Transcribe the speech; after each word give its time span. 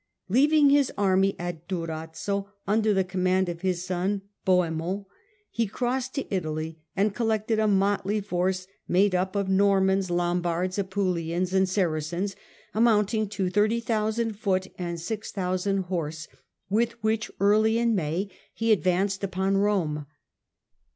Leaving 0.29 0.71
his 0.71 0.91
army 0.97 1.35
at 1.37 1.67
Durazzo, 1.67 2.49
under 2.65 2.91
the 2.91 3.03
command 3.03 3.47
of 3.47 3.61
his 3.61 3.85
son, 3.85 4.23
Bohemund, 4.47 5.05
he 5.51 5.67
crossed 5.67 6.15
to 6.15 6.25
Italy, 6.33 6.79
and 6.95 7.13
collected 7.13 7.59
a 7.59 7.67
motley 7.67 8.19
force 8.19 8.65
made 8.87 9.13
up 9.13 9.35
of 9.35 9.47
Normans, 9.47 10.09
Lombards, 10.09 10.79
Apulians, 10.79 11.53
and 11.53 11.69
Saracens, 11.69 12.35
amounting 12.73 13.29
to 13.29 13.51
30,000 13.51 14.33
foot 14.33 14.69
and 14.75 14.99
6,000 14.99 15.77
horse, 15.83 16.27
with 16.67 16.93
which, 17.03 17.29
early 17.39 17.77
in 17.77 17.93
May, 17.93 18.27
he 18.55 18.71
advanced 18.71 19.23
upon 19.23 19.55
Rome. 19.57 20.07